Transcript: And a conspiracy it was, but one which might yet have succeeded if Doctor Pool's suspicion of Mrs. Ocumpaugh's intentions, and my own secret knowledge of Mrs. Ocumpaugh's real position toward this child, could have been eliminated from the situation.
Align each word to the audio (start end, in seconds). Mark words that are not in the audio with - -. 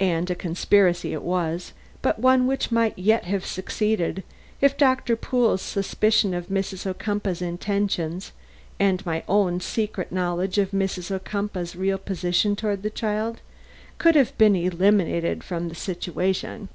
And 0.00 0.30
a 0.30 0.34
conspiracy 0.34 1.12
it 1.12 1.20
was, 1.22 1.74
but 2.00 2.18
one 2.18 2.46
which 2.46 2.72
might 2.72 2.98
yet 2.98 3.24
have 3.24 3.44
succeeded 3.44 4.22
if 4.62 4.78
Doctor 4.78 5.14
Pool's 5.14 5.60
suspicion 5.60 6.32
of 6.32 6.46
Mrs. 6.48 6.86
Ocumpaugh's 6.86 7.42
intentions, 7.42 8.32
and 8.80 9.04
my 9.04 9.22
own 9.28 9.60
secret 9.60 10.10
knowledge 10.10 10.56
of 10.56 10.70
Mrs. 10.70 11.10
Ocumpaugh's 11.10 11.76
real 11.76 11.98
position 11.98 12.56
toward 12.56 12.82
this 12.82 12.94
child, 12.94 13.42
could 13.98 14.14
have 14.14 14.38
been 14.38 14.56
eliminated 14.56 15.44
from 15.44 15.68
the 15.68 15.74
situation. 15.74 16.70